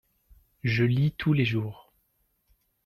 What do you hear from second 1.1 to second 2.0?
tous les jours.